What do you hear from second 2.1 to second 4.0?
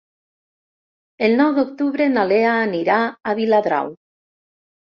na Lea anirà a Viladrau.